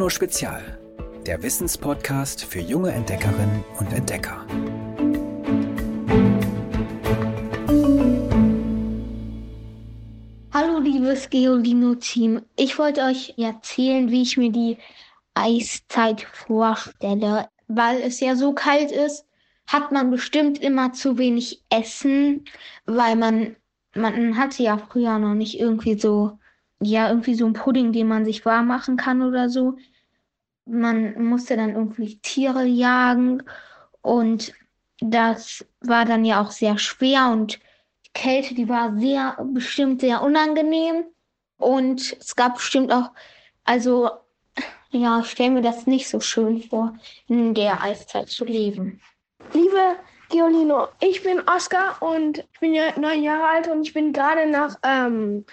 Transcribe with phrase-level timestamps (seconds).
[0.00, 0.78] Geolino Spezial,
[1.26, 4.46] der Wissenspodcast für junge Entdeckerinnen und Entdecker.
[10.54, 14.78] Hallo liebes Geolino-Team, ich wollte euch erzählen, wie ich mir die
[15.34, 17.50] Eiszeit vorstelle.
[17.68, 19.26] Weil es ja so kalt ist,
[19.66, 22.46] hat man bestimmt immer zu wenig Essen,
[22.86, 23.54] weil man,
[23.94, 26.38] man hatte ja früher noch nicht irgendwie so
[26.82, 29.76] ja, irgendwie so ein Pudding, den man sich warm machen kann oder so.
[30.64, 33.42] Man musste dann irgendwie Tiere jagen
[34.02, 34.52] und
[35.00, 37.58] das war dann ja auch sehr schwer und
[38.06, 41.04] die Kälte, die war sehr, bestimmt sehr unangenehm.
[41.56, 43.10] Und es gab bestimmt auch,
[43.64, 44.10] also,
[44.90, 46.94] ja, ich stelle mir das nicht so schön vor,
[47.28, 49.00] in der Eiszeit zu leben.
[49.52, 49.96] Liebe
[50.30, 54.48] Geolino, ich bin Oskar und ich bin ja neun Jahre alt und ich bin gerade
[54.48, 55.44] nach ähm,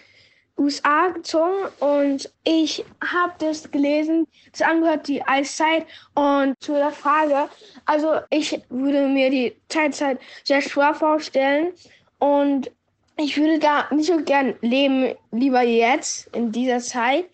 [0.58, 5.86] USA gezogen und ich habe das gelesen, das angehört, die Eiszeit.
[6.16, 7.50] Und zu der Frage,
[7.86, 11.74] also ich würde mir die Zeitzeit sehr schwer vorstellen
[12.20, 12.72] und
[13.18, 17.26] ich würde da nicht so gern leben, lieber jetzt in dieser Zeit,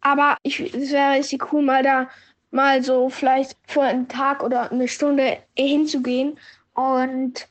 [0.00, 2.08] aber ich, es wäre richtig cool, mal da
[2.50, 6.38] mal so vielleicht für einen Tag oder eine Stunde hinzugehen
[6.74, 7.48] und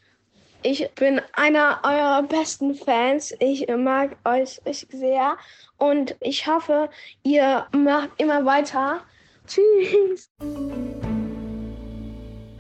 [0.62, 3.34] ich bin einer eurer besten Fans.
[3.40, 5.38] Ich mag euch sehr
[5.78, 6.90] und ich hoffe,
[7.24, 9.02] ihr macht immer weiter.
[9.48, 10.30] Tschüss.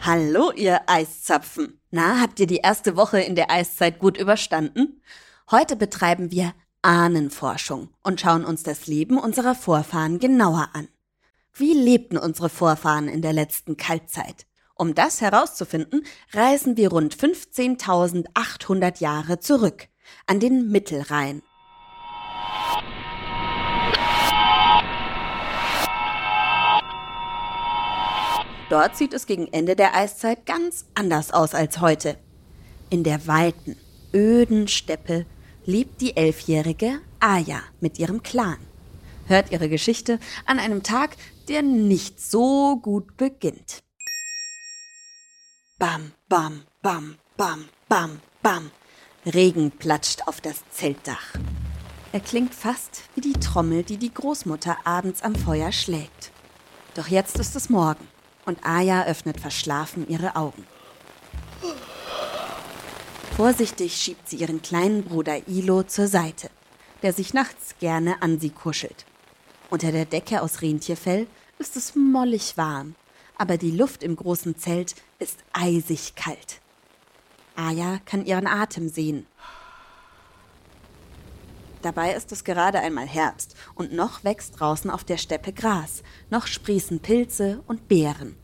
[0.02, 1.80] Hallo, ihr Eiszapfen.
[1.92, 5.02] Na, habt ihr die erste Woche in der Eiszeit gut überstanden?
[5.52, 10.88] Heute betreiben wir Ahnenforschung und schauen uns das Leben unserer Vorfahren genauer an.
[11.54, 14.46] Wie lebten unsere Vorfahren in der letzten Kaltzeit?
[14.80, 19.90] Um das herauszufinden, reisen wir rund 15.800 Jahre zurück
[20.26, 21.42] an den Mittelrhein.
[28.70, 32.16] Dort sieht es gegen Ende der Eiszeit ganz anders aus als heute.
[32.90, 33.76] In der weiten,
[34.14, 35.26] öden Steppe
[35.66, 38.60] lebt die elfjährige Aya mit ihrem Clan.
[39.26, 41.18] Hört ihre Geschichte an einem Tag,
[41.50, 43.84] der nicht so gut beginnt.
[45.80, 48.70] Bam, bam, bam, bam, bam, bam.
[49.26, 51.36] Regen platscht auf das Zeltdach.
[52.12, 56.32] Er klingt fast wie die Trommel, die die Großmutter abends am Feuer schlägt.
[56.96, 58.06] Doch jetzt ist es Morgen
[58.46, 60.68] und Aya öffnet verschlafen ihre Augen.
[63.38, 66.50] Vorsichtig schiebt sie ihren kleinen Bruder Ilo zur Seite,
[67.04, 69.06] der sich nachts gerne an sie kuschelt.
[69.70, 71.26] Unter der Decke aus Rentierfell
[71.58, 72.96] ist es mollig warm
[73.40, 76.62] aber die Luft im großen Zelt ist eisig kalt.
[77.56, 79.28] Aya kann ihren Atem sehen.
[81.82, 86.48] Dabei ist es gerade einmal Herbst und noch wächst draußen auf der Steppe Gras, noch
[86.48, 88.36] sprießen Pilze und Beeren.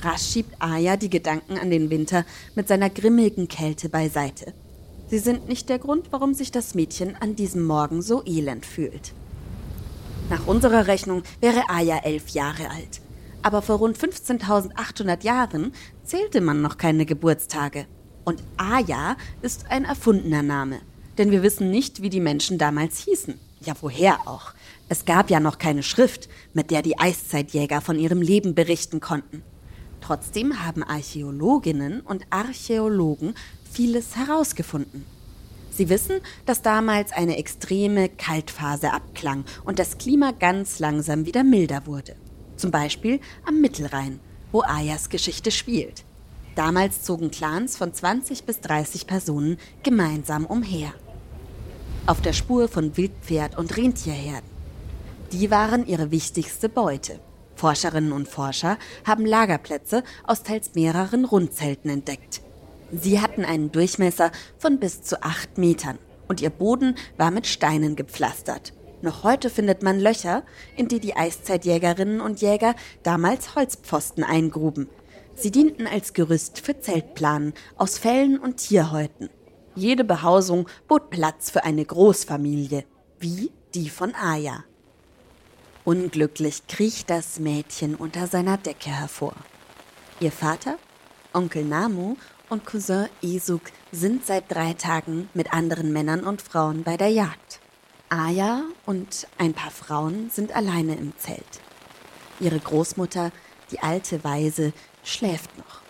[0.00, 2.24] Rasch schiebt Aya die Gedanken an den Winter
[2.54, 4.54] mit seiner grimmigen Kälte beiseite.
[5.08, 9.12] Sie sind nicht der Grund, warum sich das Mädchen an diesem Morgen so elend fühlt.
[10.28, 13.00] Nach unserer Rechnung wäre Aya elf Jahre alt
[13.42, 15.72] aber vor rund 15.800 Jahren
[16.04, 17.86] zählte man noch keine Geburtstage.
[18.24, 20.80] Und Aya ist ein erfundener Name,
[21.16, 23.38] denn wir wissen nicht, wie die Menschen damals hießen.
[23.60, 24.52] Ja, woher auch?
[24.88, 29.42] Es gab ja noch keine Schrift, mit der die Eiszeitjäger von ihrem Leben berichten konnten.
[30.00, 33.34] Trotzdem haben Archäologinnen und Archäologen
[33.70, 35.04] vieles herausgefunden.
[35.70, 41.86] Sie wissen, dass damals eine extreme Kaltphase abklang und das Klima ganz langsam wieder milder
[41.86, 42.16] wurde.
[42.58, 44.20] Zum Beispiel am Mittelrhein,
[44.52, 46.04] wo Ayas Geschichte spielt.
[46.56, 50.92] Damals zogen Clans von 20 bis 30 Personen gemeinsam umher.
[52.06, 54.50] Auf der Spur von Wildpferd und Rentierherden.
[55.30, 57.20] Die waren ihre wichtigste Beute.
[57.54, 62.40] Forscherinnen und Forscher haben Lagerplätze aus teils mehreren Rundzelten entdeckt.
[62.90, 67.94] Sie hatten einen Durchmesser von bis zu acht Metern und ihr Boden war mit Steinen
[67.94, 68.72] gepflastert.
[69.00, 70.42] Noch heute findet man Löcher,
[70.76, 74.88] in die die Eiszeitjägerinnen und Jäger damals Holzpfosten eingruben.
[75.36, 79.30] Sie dienten als Gerüst für Zeltplanen aus Fellen und Tierhäuten.
[79.76, 82.84] Jede Behausung bot Platz für eine Großfamilie,
[83.20, 84.64] wie die von Aya.
[85.84, 89.34] Unglücklich kriecht das Mädchen unter seiner Decke hervor.
[90.18, 90.76] Ihr Vater,
[91.32, 92.16] Onkel Namu
[92.48, 93.62] und Cousin Isuk
[93.92, 97.57] sind seit drei Tagen mit anderen Männern und Frauen bei der Jagd.
[98.10, 101.60] Aya und ein paar Frauen sind alleine im Zelt.
[102.40, 103.32] Ihre Großmutter,
[103.70, 104.72] die alte Weise,
[105.04, 105.82] schläft noch.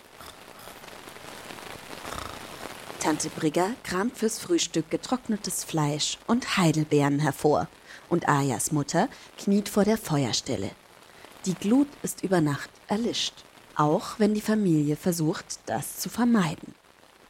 [2.99, 7.67] Tante Brigger kramt fürs Frühstück getrocknetes Fleisch und Heidelbeeren hervor,
[8.09, 9.07] und Ayas Mutter
[9.37, 10.71] kniet vor der Feuerstelle.
[11.45, 13.45] Die Glut ist über Nacht erlischt,
[13.75, 16.75] auch wenn die Familie versucht, das zu vermeiden.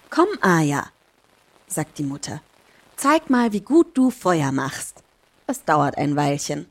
[0.09, 0.87] Komm, Aya,
[1.67, 2.41] sagt die Mutter.
[3.01, 5.03] Zeig mal, wie gut du Feuer machst.
[5.47, 6.65] Es dauert ein Weilchen.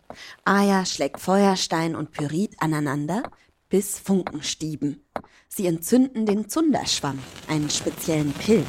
[0.44, 3.22] Aya schlägt Feuerstein und Pyrit aneinander,
[3.70, 5.02] bis Funken stieben.
[5.48, 8.66] Sie entzünden den Zunderschwamm, einen speziellen Pilz.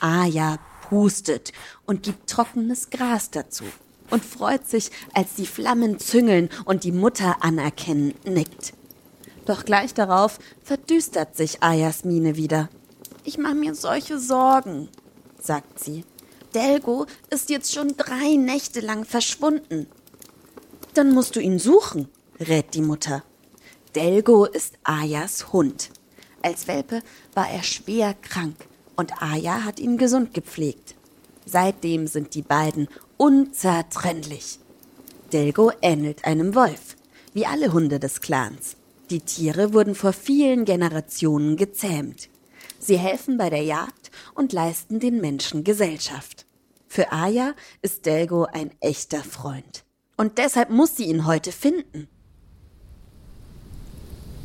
[0.00, 0.58] Aya
[0.90, 1.54] pustet
[1.86, 3.64] und gibt trockenes Gras dazu
[4.10, 8.74] und freut sich, als die Flammen züngeln und die Mutter anerkennend nickt.
[9.46, 12.68] Doch gleich darauf verdüstert sich Ayas Miene wieder.
[13.24, 14.90] Ich mache mir solche Sorgen,
[15.40, 16.04] sagt sie.
[16.54, 19.86] Delgo ist jetzt schon drei Nächte lang verschwunden.
[20.94, 22.08] Dann musst du ihn suchen,
[22.40, 23.22] rät die Mutter.
[23.94, 25.90] Delgo ist Ayas Hund.
[26.42, 27.02] Als Welpe
[27.34, 28.56] war er schwer krank
[28.96, 30.94] und Aya hat ihn gesund gepflegt.
[31.44, 34.58] Seitdem sind die beiden unzertrennlich.
[35.32, 36.96] Delgo ähnelt einem Wolf,
[37.34, 38.76] wie alle Hunde des Clans.
[39.10, 42.28] Die Tiere wurden vor vielen Generationen gezähmt.
[42.78, 46.46] Sie helfen bei der Jagd und leisten den Menschen Gesellschaft.
[46.86, 49.84] Für Aya ist Delgo ein echter Freund.
[50.16, 52.08] Und deshalb muss sie ihn heute finden.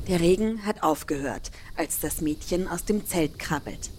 [0.07, 3.89] Der Regen hat aufgehört, als das Mädchen aus dem Zelt krabbelt.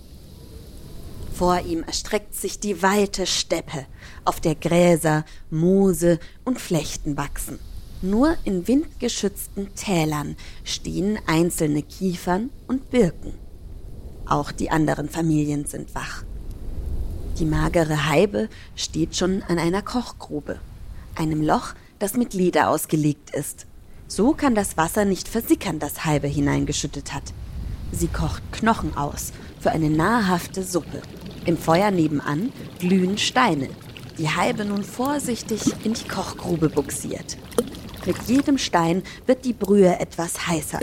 [1.32, 3.87] Vor ihm erstreckt sich die weite Steppe,
[4.25, 7.59] auf der Gräser, Moose und Flechten wachsen.
[8.03, 13.44] Nur in windgeschützten Tälern stehen einzelne Kiefern und Birken.
[14.26, 16.25] Auch die anderen Familien sind wach.
[17.38, 20.61] Die magere Heibe steht schon an einer Kochgrube,
[21.17, 23.67] einem Loch, das mit Leder ausgelegt ist.
[24.06, 27.32] So kann das Wasser nicht versickern, das Heibe hineingeschüttet hat.
[27.91, 31.03] Sie kocht Knochen aus für eine nahrhafte Suppe.
[31.47, 33.69] Im Feuer nebenan glühen Steine,
[34.19, 37.37] die Halbe nun vorsichtig in die Kochgrube buxiert.
[38.06, 40.81] Mit jedem Stein wird die Brühe etwas heißer.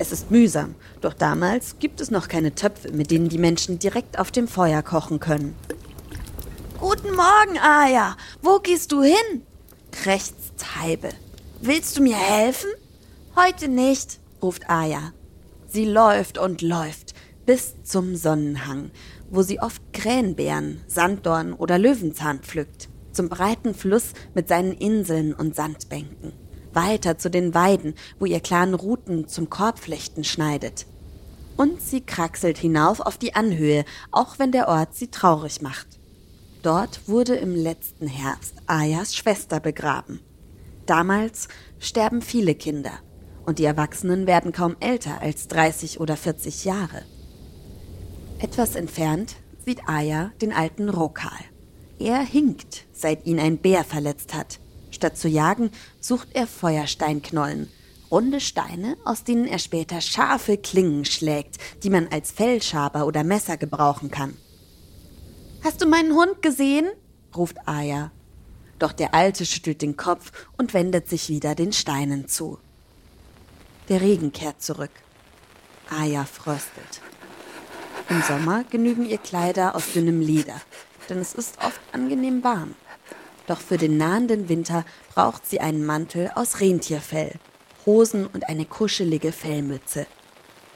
[0.00, 4.18] Es ist mühsam, doch damals gibt es noch keine Töpfe, mit denen die Menschen direkt
[4.18, 5.54] auf dem Feuer kochen können.
[6.78, 8.16] Guten Morgen, Aya.
[8.40, 9.42] Wo gehst du hin?
[9.92, 11.10] krächzt Halbe.
[11.60, 12.70] Willst du mir helfen?
[13.36, 15.12] Heute nicht, ruft Aya.
[15.68, 17.12] Sie läuft und läuft
[17.44, 18.92] bis zum Sonnenhang,
[19.28, 25.54] wo sie oft Krähenbeeren, Sanddorn oder Löwenzahn pflückt, zum breiten Fluss mit seinen Inseln und
[25.54, 26.32] Sandbänken,
[26.72, 30.86] weiter zu den Weiden, wo ihr Clan Routen zum Korbflechten schneidet.
[31.56, 35.86] Und sie kraxelt hinauf auf die Anhöhe, auch wenn der Ort sie traurig macht.
[36.62, 40.20] Dort wurde im letzten Herbst Ayas Schwester begraben.
[40.86, 42.92] Damals sterben viele Kinder
[43.46, 47.02] und die Erwachsenen werden kaum älter als 30 oder 40 Jahre.
[48.38, 51.30] Etwas entfernt sieht Aya den alten Rokal.
[51.98, 54.60] Er hinkt, seit ihn ein Bär verletzt hat.
[55.00, 57.70] Statt zu jagen, sucht er Feuersteinknollen,
[58.10, 63.56] runde Steine, aus denen er später scharfe Klingen schlägt, die man als Fellschaber oder Messer
[63.56, 64.36] gebrauchen kann.
[65.64, 66.90] Hast du meinen Hund gesehen?
[67.34, 68.10] ruft Aya.
[68.78, 72.58] Doch der Alte schüttelt den Kopf und wendet sich wieder den Steinen zu.
[73.88, 74.92] Der Regen kehrt zurück.
[75.88, 77.00] Aya fröstelt.
[78.10, 80.60] Im Sommer genügen ihr Kleider aus dünnem Leder,
[81.08, 82.74] denn es ist oft angenehm warm.
[83.50, 87.32] Doch für den nahenden Winter braucht sie einen Mantel aus Rentierfell,
[87.84, 90.06] Hosen und eine kuschelige Fellmütze.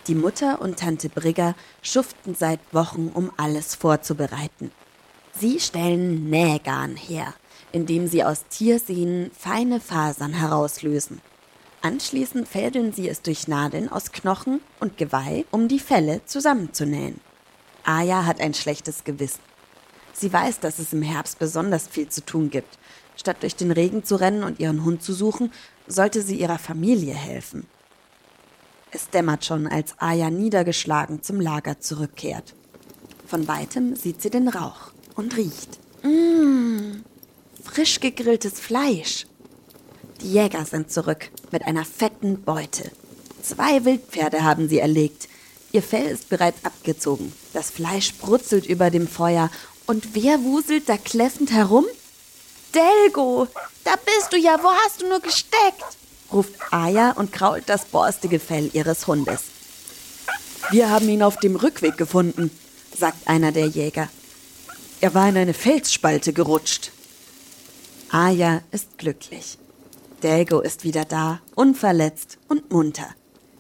[0.08, 4.72] Die Mutter und Tante Brigger schuften seit Wochen, um alles vorzubereiten.
[5.38, 7.32] Sie stellen Nähgarn her,
[7.70, 11.20] indem sie aus Tiersehnen feine Fasern herauslösen.
[11.80, 17.20] Anschließend fädeln sie es durch Nadeln aus Knochen und Geweih, um die Felle zusammenzunähen.
[17.84, 19.53] Aya hat ein schlechtes Gewissen.
[20.14, 22.78] Sie weiß, dass es im Herbst besonders viel zu tun gibt.
[23.16, 25.52] Statt durch den Regen zu rennen und ihren Hund zu suchen,
[25.86, 27.66] sollte sie ihrer Familie helfen.
[28.90, 32.54] Es dämmert schon, als Aya niedergeschlagen zum Lager zurückkehrt.
[33.26, 35.80] Von weitem sieht sie den Rauch und riecht.
[36.04, 37.02] Mmh,
[37.64, 39.26] frisch gegrilltes Fleisch.
[40.20, 42.92] Die Jäger sind zurück mit einer fetten Beute.
[43.42, 45.28] Zwei Wildpferde haben sie erlegt.
[45.72, 47.32] Ihr Fell ist bereits abgezogen.
[47.52, 49.50] Das Fleisch brutzelt über dem Feuer.
[49.86, 51.84] Und wer wuselt da kläffend herum?
[52.74, 53.48] Delgo,
[53.84, 54.58] da bist du ja.
[54.62, 55.84] Wo hast du nur gesteckt?
[56.32, 59.42] ruft Aya und krault das borstige Fell ihres Hundes.
[60.70, 62.50] Wir haben ihn auf dem Rückweg gefunden,
[62.96, 64.08] sagt einer der Jäger.
[65.00, 66.90] Er war in eine Felsspalte gerutscht.
[68.10, 69.58] Aya ist glücklich.
[70.22, 73.08] Delgo ist wieder da, unverletzt und munter.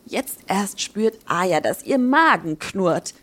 [0.06, 3.14] Jetzt erst spürt Aya, dass ihr Magen knurrt.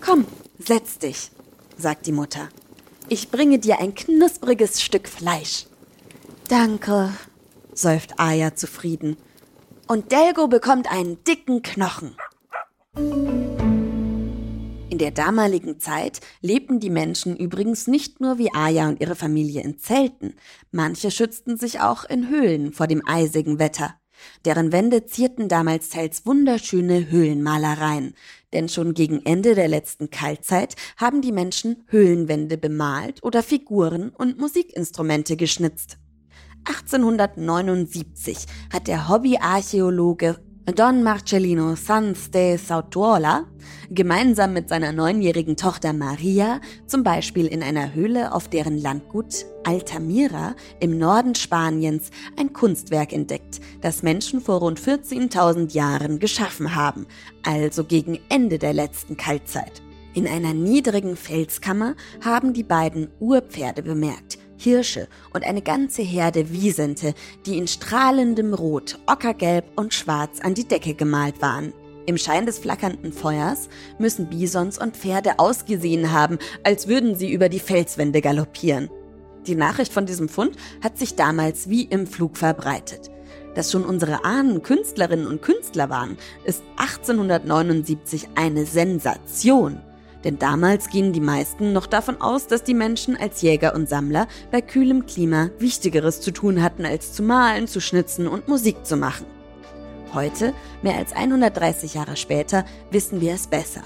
[0.00, 0.26] Komm,
[0.58, 1.30] setz dich,
[1.76, 2.48] sagt die Mutter.
[3.08, 5.66] Ich bringe dir ein knuspriges Stück Fleisch.
[6.48, 7.12] Danke,
[7.74, 9.16] seufzt Aya zufrieden.
[9.86, 12.16] Und Delgo bekommt einen dicken Knochen.
[14.94, 19.62] In der damaligen Zeit lebten die Menschen übrigens nicht nur wie Aya und ihre Familie
[19.62, 20.34] in Zelten.
[20.70, 23.94] Manche schützten sich auch in Höhlen vor dem eisigen Wetter.
[24.44, 28.14] Deren Wände zierten damals teils wunderschöne Höhlenmalereien.
[28.52, 34.38] Denn schon gegen Ende der letzten Kaltzeit haben die Menschen Höhlenwände bemalt oder Figuren und
[34.38, 35.98] Musikinstrumente geschnitzt.
[36.66, 40.36] 1879 hat der Hobbyarchäologe
[40.72, 43.44] Don Marcellino Sanz de Sautuola
[43.90, 50.56] gemeinsam mit seiner neunjährigen Tochter Maria zum Beispiel in einer Höhle auf deren Landgut Altamira
[50.80, 57.06] im Norden Spaniens ein Kunstwerk entdeckt, das Menschen vor rund 14.000 Jahren geschaffen haben,
[57.42, 59.82] also gegen Ende der letzten Kaltzeit.
[60.14, 61.94] In einer niedrigen Felskammer
[62.24, 67.14] haben die beiden Urpferde bemerkt, Hirsche und eine ganze Herde Wiesente,
[67.46, 71.72] die in strahlendem Rot, Ockergelb und Schwarz an die Decke gemalt waren.
[72.06, 73.68] Im Schein des flackernden Feuers
[73.98, 78.90] müssen Bisons und Pferde ausgesehen haben, als würden sie über die Felswände galoppieren.
[79.46, 83.10] Die Nachricht von diesem Fund hat sich damals wie im Flug verbreitet.
[83.54, 89.80] Dass schon unsere Ahnen Künstlerinnen und Künstler waren, ist 1879 eine Sensation.
[90.24, 94.26] Denn damals gingen die meisten noch davon aus, dass die Menschen als Jäger und Sammler
[94.50, 98.96] bei kühlem Klima Wichtigeres zu tun hatten, als zu malen, zu schnitzen und Musik zu
[98.96, 99.26] machen.
[100.14, 103.82] Heute, mehr als 130 Jahre später, wissen wir es besser.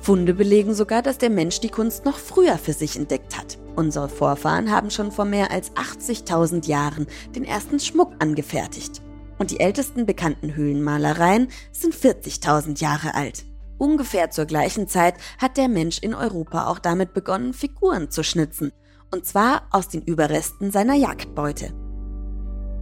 [0.00, 3.58] Funde belegen sogar, dass der Mensch die Kunst noch früher für sich entdeckt hat.
[3.76, 9.02] Unsere Vorfahren haben schon vor mehr als 80.000 Jahren den ersten Schmuck angefertigt.
[9.38, 13.44] Und die ältesten bekannten Höhlenmalereien sind 40.000 Jahre alt.
[13.80, 18.72] Ungefähr zur gleichen Zeit hat der Mensch in Europa auch damit begonnen, Figuren zu schnitzen,
[19.10, 21.72] und zwar aus den Überresten seiner Jagdbeute.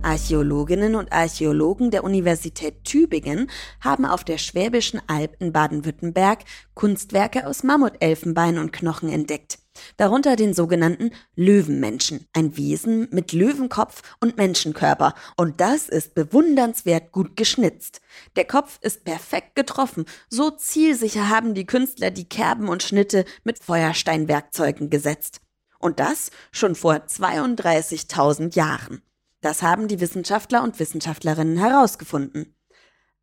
[0.03, 3.49] Archäologinnen und Archäologen der Universität Tübingen
[3.81, 6.41] haben auf der Schwäbischen Alb in Baden-Württemberg
[6.75, 9.61] Kunstwerke aus Mammutelfenbein und Knochen entdeckt.
[9.97, 15.15] Darunter den sogenannten Löwenmenschen, ein Wesen mit Löwenkopf und Menschenkörper.
[15.37, 18.01] Und das ist bewundernswert gut geschnitzt.
[18.37, 20.05] Der Kopf ist perfekt getroffen.
[20.29, 25.41] So zielsicher haben die Künstler die Kerben und Schnitte mit Feuersteinwerkzeugen gesetzt.
[25.79, 29.03] Und das schon vor 32.000 Jahren.
[29.41, 32.55] Das haben die Wissenschaftler und Wissenschaftlerinnen herausgefunden.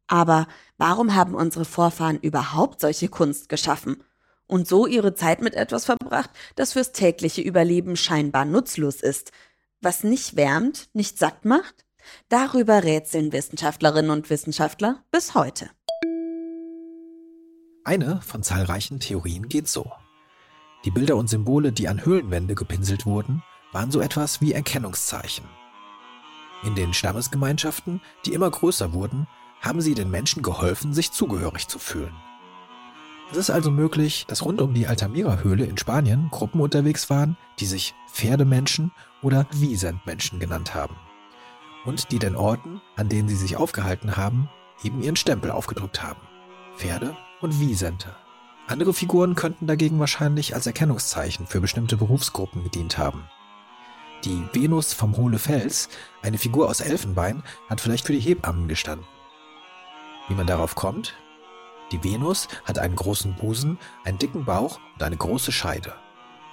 [0.07, 0.47] Aber
[0.77, 4.03] warum haben unsere Vorfahren überhaupt solche Kunst geschaffen?
[4.47, 9.31] Und so ihre Zeit mit etwas verbracht, das fürs tägliche Überleben scheinbar nutzlos ist,
[9.81, 11.85] was nicht wärmt, nicht satt macht?
[12.29, 15.69] Darüber rätseln Wissenschaftlerinnen und Wissenschaftler bis heute.
[17.83, 19.91] Eine von zahlreichen Theorien geht so.
[20.85, 25.45] Die Bilder und Symbole, die an Höhlenwände gepinselt wurden, waren so etwas wie Erkennungszeichen.
[26.63, 29.27] In den Stammesgemeinschaften, die immer größer wurden,
[29.61, 32.15] haben sie den Menschen geholfen, sich zugehörig zu fühlen.
[33.31, 37.65] Es ist also möglich, dass rund um die Altamira-Höhle in Spanien Gruppen unterwegs waren, die
[37.65, 38.91] sich Pferdemenschen
[39.21, 40.95] oder Wiesentmenschen genannt haben.
[41.85, 44.49] Und die den Orten, an denen sie sich aufgehalten haben,
[44.83, 46.21] eben ihren Stempel aufgedruckt haben.
[46.77, 48.15] Pferde und Wiesente.
[48.67, 53.23] Andere Figuren könnten dagegen wahrscheinlich als Erkennungszeichen für bestimmte Berufsgruppen gedient haben.
[54.23, 55.89] Die Venus vom Hohlefels,
[56.23, 59.05] eine Figur aus Elfenbein, hat vielleicht für die Hebammen gestanden.
[60.27, 61.15] Wie man darauf kommt?
[61.91, 65.93] Die Venus hat einen großen Busen, einen dicken Bauch und eine große Scheide.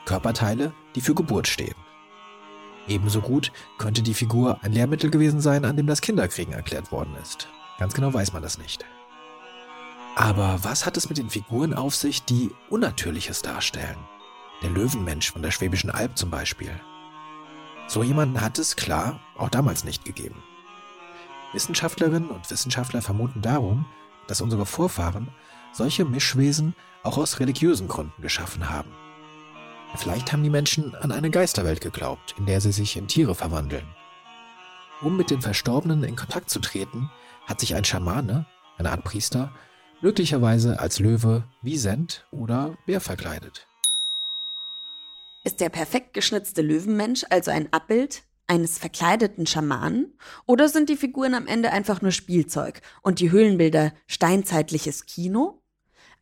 [0.05, 1.75] Körperteile, die für Geburt stehen.
[2.89, 7.15] Ebenso gut könnte die Figur ein Lehrmittel gewesen sein, an dem das Kinderkriegen erklärt worden
[7.23, 7.49] ist.
[7.79, 8.85] Ganz genau weiß man das nicht.
[10.17, 13.97] Aber was hat es mit den Figuren auf sich, die Unnatürliches darstellen?
[14.63, 16.79] Der Löwenmensch von der Schwäbischen Alb zum Beispiel.
[17.87, 20.43] So jemanden hat es, klar, auch damals nicht gegeben.
[21.53, 23.87] Wissenschaftlerinnen und Wissenschaftler vermuten darum,
[24.33, 25.29] dass unsere Vorfahren
[25.75, 28.91] solche Mischwesen auch aus religiösen Gründen geschaffen haben.
[29.97, 33.85] Vielleicht haben die Menschen an eine Geisterwelt geglaubt, in der sie sich in Tiere verwandeln.
[35.03, 37.11] Um mit den Verstorbenen in Kontakt zu treten,
[37.45, 38.47] hat sich ein Schamane,
[38.79, 39.53] eine Art Priester,
[40.01, 43.67] möglicherweise als Löwe, Wiesent oder Bär verkleidet.
[45.45, 50.19] Ist der perfekt geschnitzte Löwenmensch also ein Abbild eines verkleideten Schamanen?
[50.47, 55.63] Oder sind die Figuren am Ende einfach nur Spielzeug und die Höhlenbilder steinzeitliches Kino?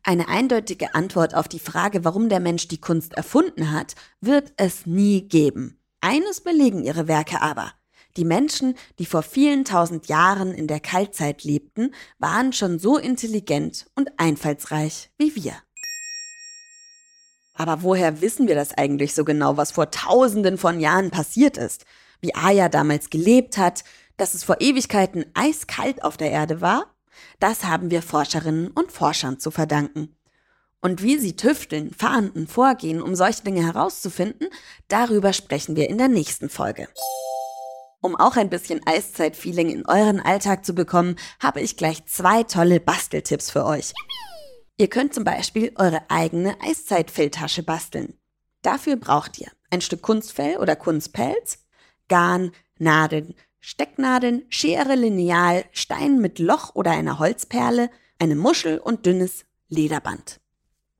[0.03, 4.85] Eine eindeutige Antwort auf die Frage, warum der Mensch die Kunst erfunden hat, wird es
[4.85, 5.79] nie geben.
[5.99, 7.73] Eines belegen ihre Werke aber.
[8.17, 13.85] Die Menschen, die vor vielen tausend Jahren in der Kaltzeit lebten, waren schon so intelligent
[13.95, 15.53] und einfallsreich wie wir.
[17.53, 21.85] Aber woher wissen wir das eigentlich so genau, was vor tausenden von Jahren passiert ist?
[22.21, 23.83] Wie Aya damals gelebt hat,
[24.17, 26.93] Dass es vor Ewigkeiten eiskalt auf der Erde war,
[27.39, 30.15] das haben wir Forscherinnen und Forschern zu verdanken.
[30.79, 34.47] Und wie sie tüfteln, fahnden, vorgehen, um solche Dinge herauszufinden,
[34.89, 36.87] darüber sprechen wir in der nächsten Folge.
[38.01, 42.79] Um auch ein bisschen Eiszeit-Feeling in euren Alltag zu bekommen, habe ich gleich zwei tolle
[42.79, 43.93] Basteltipps für euch.
[44.77, 48.19] Ihr könnt zum Beispiel eure eigene Eiszeitfelltasche basteln.
[48.61, 51.59] Dafür braucht ihr ein Stück Kunstfell oder Kunstpelz,
[52.11, 57.89] Garn, Nadeln, Stecknadeln, Schere, Lineal, Stein mit Loch oder einer Holzperle,
[58.19, 60.41] eine Muschel und dünnes Lederband.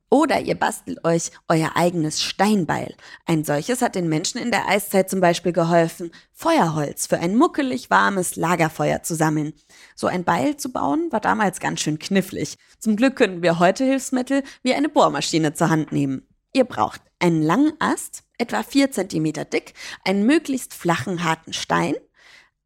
[0.08, 2.94] Oder ihr bastelt euch euer eigenes Steinbeil.
[3.26, 7.90] Ein solches hat den Menschen in der Eiszeit zum Beispiel geholfen, Feuerholz für ein muckelig
[7.90, 9.52] warmes Lagerfeuer zu sammeln.
[9.94, 12.56] So ein Beil zu bauen war damals ganz schön knifflig.
[12.78, 16.26] Zum Glück können wir heute Hilfsmittel wie eine Bohrmaschine zur Hand nehmen.
[16.54, 19.72] Ihr braucht einen langen Ast, etwa vier Zentimeter dick,
[20.04, 21.94] einen möglichst flachen, harten Stein,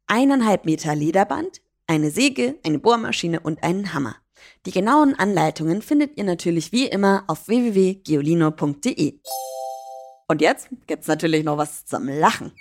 [0.07, 4.15] eineinhalb Meter Lederband, eine Säge, eine Bohrmaschine und einen Hammer.
[4.65, 9.19] Die genauen Anleitungen findet ihr natürlich wie immer auf www.geolino.de.
[10.27, 12.51] Und jetzt gibt's natürlich noch was zum Lachen.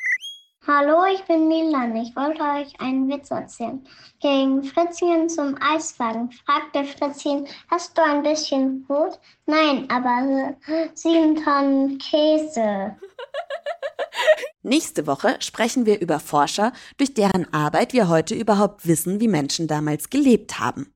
[0.69, 1.95] Hallo, ich bin Milan.
[1.95, 3.87] Ich wollte euch einen Witz erzählen.
[4.21, 9.21] Gegen Fritzchen zum Eiswagen fragte Fritzchen, hast du ein bisschen Brot?
[9.47, 10.57] Nein, aber
[10.93, 12.97] sieben Tonnen Käse.
[14.65, 19.69] Nächste Woche sprechen wir über Forscher, durch deren Arbeit wir heute überhaupt wissen, wie Menschen
[19.69, 20.93] damals gelebt haben.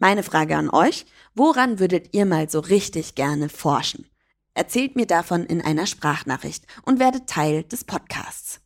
[0.00, 4.10] Meine Frage an euch, woran würdet ihr mal so richtig gerne forschen?
[4.54, 8.60] Erzählt mir davon in einer Sprachnachricht und werdet Teil des Podcasts.